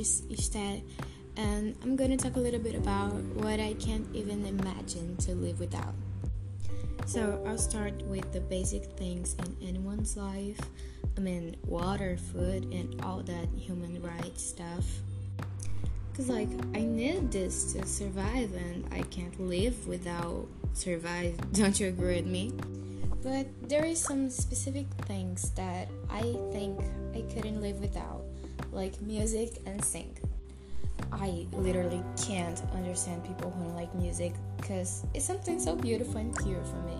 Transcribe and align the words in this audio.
Aristad, 0.00 0.82
and 1.36 1.74
um, 1.74 1.80
I'm 1.82 1.96
gonna 1.96 2.16
talk 2.16 2.36
a 2.36 2.40
little 2.40 2.60
bit 2.60 2.74
about 2.74 3.12
what 3.36 3.60
I 3.60 3.74
can't 3.74 4.06
even 4.14 4.46
imagine 4.46 5.16
to 5.18 5.34
live 5.34 5.60
without. 5.60 5.94
So, 7.06 7.42
I'll 7.46 7.58
start 7.58 8.00
with 8.02 8.32
the 8.32 8.40
basic 8.40 8.84
things 8.96 9.34
in 9.34 9.68
anyone's 9.68 10.16
life 10.16 10.60
I 11.16 11.20
mean, 11.20 11.56
water, 11.66 12.16
food, 12.16 12.64
and 12.72 13.00
all 13.02 13.20
that 13.20 13.48
human 13.56 14.00
rights 14.00 14.42
stuff. 14.42 14.86
Cause, 16.16 16.28
like, 16.28 16.48
I 16.74 16.80
need 16.80 17.30
this 17.30 17.72
to 17.74 17.86
survive, 17.86 18.54
and 18.54 18.86
I 18.92 19.02
can't 19.02 19.38
live 19.38 19.86
without 19.86 20.46
survive. 20.72 21.36
Don't 21.52 21.78
you 21.78 21.88
agree 21.88 22.16
with 22.16 22.26
me? 22.26 22.52
But 23.22 23.46
there 23.68 23.84
is 23.84 24.00
some 24.00 24.30
specific 24.30 24.86
things 25.04 25.50
that 25.50 25.88
I 26.08 26.22
think 26.52 26.80
I 27.14 27.20
couldn't 27.32 27.60
live 27.60 27.80
without, 27.80 28.22
like 28.80 28.98
music 29.02 29.58
and 29.66 29.84
sing. 29.84 30.16
I 31.12 31.46
literally 31.52 32.02
can't 32.24 32.62
understand 32.72 33.22
people 33.24 33.50
who 33.50 33.64
don't 33.64 33.76
like 33.76 33.94
music 33.94 34.32
because 34.56 35.04
it's 35.12 35.26
something 35.26 35.60
so 35.60 35.76
beautiful 35.76 36.16
and 36.16 36.34
pure 36.34 36.64
for 36.64 36.80
me. 36.88 36.96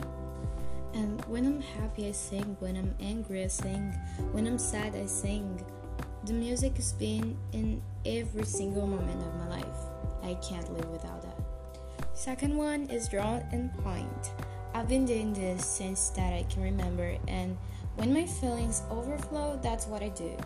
And 0.93 1.25
when 1.25 1.47
I'm 1.47 1.63
happy, 1.63 2.07
I 2.09 2.13
sing. 2.13 2.55
When 2.61 2.77
I'm 2.77 2.95
angry, 3.01 3.45
I 3.45 3.47
sing. 3.47 3.95
When 4.33 4.47
I'm 4.47 4.59
sad, 4.59 4.95
I 4.95 5.07
sing. 5.07 5.65
The 6.27 6.35
music 6.35 6.77
has 6.77 6.93
been 6.93 7.35
in 7.53 7.81
every 8.05 8.45
single 8.45 8.87
moment 8.87 9.23
of 9.23 9.35
my 9.37 9.49
life. 9.49 9.81
I 10.23 10.35
can't 10.47 10.71
live 10.77 10.91
without 10.91 11.23
that. 11.23 11.39
Second 12.13 12.59
one 12.59 12.91
is 12.91 13.09
draw 13.09 13.41
and 13.53 13.73
point. 13.79 14.33
I've 14.75 14.89
been 14.89 15.07
doing 15.07 15.33
this 15.33 15.65
since 15.65 16.11
that 16.11 16.35
I 16.35 16.45
can 16.51 16.63
remember, 16.63 17.17
and 17.27 17.57
when 17.97 18.13
my 18.13 18.27
feelings 18.27 18.83
overflow, 18.91 19.59
that's 19.63 19.87
what 19.87 20.03
I 20.03 20.11
do. 20.11 20.37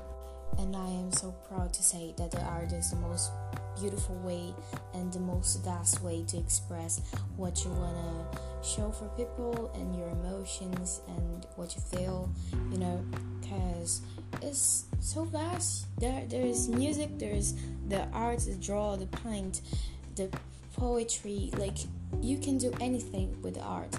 And 0.58 0.76
I 0.76 0.88
am 0.88 1.12
so 1.12 1.32
proud 1.48 1.72
to 1.74 1.82
say 1.82 2.14
that 2.16 2.30
the 2.30 2.42
art 2.42 2.72
is 2.72 2.90
the 2.90 2.96
most 2.96 3.30
beautiful 3.78 4.14
way 4.16 4.54
and 4.94 5.12
the 5.12 5.18
most 5.18 5.64
vast 5.64 6.00
way 6.02 6.24
to 6.28 6.38
express 6.38 7.00
what 7.36 7.64
you 7.64 7.70
wanna 7.72 8.24
show 8.62 8.90
for 8.90 9.06
people 9.16 9.70
and 9.74 9.96
your 9.96 10.08
emotions 10.08 11.00
and 11.08 11.46
what 11.56 11.74
you 11.74 11.82
feel, 11.82 12.30
you 12.70 12.78
know, 12.78 13.04
because 13.40 14.00
it's 14.42 14.84
so 15.00 15.24
vast. 15.24 15.86
There, 15.98 16.24
there's 16.28 16.68
music, 16.68 17.18
there's 17.18 17.54
the 17.88 18.06
art, 18.12 18.40
the 18.40 18.54
draw, 18.54 18.96
the 18.96 19.06
paint, 19.06 19.60
the 20.16 20.30
poetry. 20.76 21.50
Like 21.56 21.78
you 22.20 22.38
can 22.38 22.58
do 22.58 22.72
anything 22.80 23.40
with 23.42 23.58
art. 23.58 23.96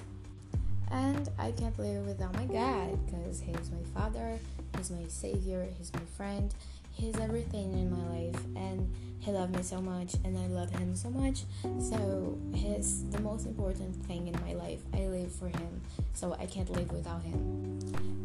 And 0.92 1.30
I 1.38 1.52
can't 1.52 1.78
live 1.78 2.06
without 2.06 2.34
my 2.34 2.46
God 2.46 3.06
because 3.06 3.42
He's 3.42 3.72
my 3.72 3.84
Father, 3.94 4.40
He's 4.78 4.92
my 4.92 5.06
Savior, 5.08 5.68
He's 5.78 5.94
my 5.94 6.02
friend, 6.16 6.54
He's 6.92 7.18
everything 7.20 7.74
in 7.74 7.92
my 7.92 8.18
life, 8.18 8.42
and 8.56 8.94
He 9.20 9.32
loved 9.32 9.56
me 9.56 9.64
so 9.64 9.82
much, 9.82 10.14
and 10.24 10.38
I 10.38 10.48
love 10.48 10.70
Him 10.70 10.96
so 10.96 11.10
much. 11.10 11.44
So 11.80 12.38
He's 12.54 13.10
the 13.10 13.20
most 13.20 13.46
important 13.46 13.96
thing 14.06 14.28
in 14.28 14.40
my 14.42 14.54
life. 14.54 14.80
I 14.94 15.08
live 15.08 15.34
for 15.34 15.48
Him, 15.48 15.82
so 16.14 16.34
I 16.40 16.46
can't 16.46 16.70
live 16.70 16.92
without 16.92 17.24
Him. 17.24 17.80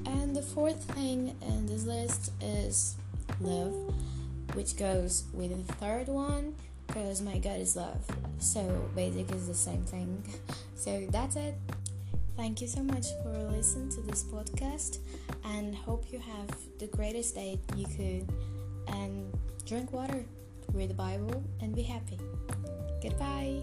And 0.06 0.36
the 0.36 0.42
fourth 0.42 0.84
thing 0.94 1.34
in 1.42 1.66
this 1.66 1.84
list 1.84 2.32
is 2.40 2.96
love, 3.40 3.74
which 4.54 4.76
goes 4.76 5.24
with 5.32 5.66
the 5.66 5.72
third 5.74 6.08
one 6.08 6.54
because 6.86 7.22
my 7.22 7.38
God 7.38 7.60
is 7.60 7.76
love. 7.76 8.04
So 8.38 8.88
basic 8.94 9.30
is 9.32 9.46
the 9.46 9.54
same 9.54 9.82
thing. 9.84 10.22
So 10.76 11.06
that's 11.10 11.36
it. 11.36 11.54
Thank 12.36 12.60
you 12.60 12.66
so 12.66 12.82
much 12.82 13.06
for 13.22 13.32
listening 13.50 13.90
to 13.90 14.00
this 14.02 14.24
podcast 14.24 14.98
and 15.44 15.74
hope 15.74 16.04
you 16.10 16.18
have 16.18 16.48
the 16.78 16.86
greatest 16.86 17.34
day 17.34 17.58
you 17.76 17.86
could 17.86 18.26
and 18.88 19.32
drink 19.66 19.92
water, 19.92 20.24
read 20.72 20.90
the 20.90 20.94
Bible 20.94 21.42
and 21.60 21.74
be 21.74 21.82
happy. 21.82 22.18
Goodbye. 23.02 23.60